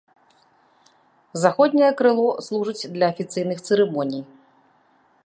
Заходняе 1.43 1.91
крыло 2.01 2.27
служыць 2.47 2.89
для 2.97 3.11
афіцыйных 3.15 3.63
цырымоній. 3.69 4.23